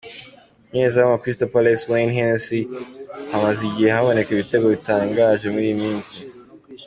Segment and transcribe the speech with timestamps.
[0.67, 2.63] Umunyezamu wa Crystal Palace, Wayne Hennessey:
[3.31, 6.15] Hamaze igihe haboneka ibitego bitangaje muri iyi minsi.